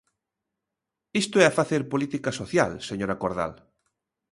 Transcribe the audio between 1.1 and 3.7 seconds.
Isto é facer política social, señora Cordal.